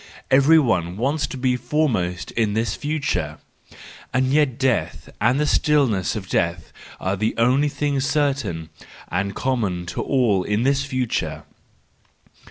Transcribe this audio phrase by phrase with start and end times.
[0.31, 6.73] Everyone wants to be foremost in this future,—and yet death and the stillness of death
[6.99, 8.69] are the only things certain
[9.09, 11.43] and common to all in this future!